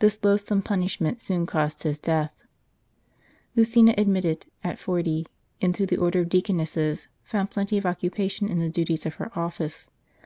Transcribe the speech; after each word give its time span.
This 0.00 0.22
loathsome 0.22 0.60
punishment 0.60 1.22
soon 1.22 1.46
caused 1.46 1.82
his 1.82 1.98
death. 1.98 2.30
Lucina 3.54 3.94
admitted, 3.96 4.44
at 4.62 4.78
forty,* 4.78 5.26
into 5.62 5.86
the 5.86 5.96
order 5.96 6.20
of 6.20 6.28
deaconesses, 6.28 7.08
found 7.24 7.50
plenty 7.52 7.78
of 7.78 7.86
occupation 7.86 8.48
in 8.48 8.58
the 8.58 8.68
duties 8.68 9.06
of 9.06 9.14
her 9.14 9.32
office. 9.34 9.88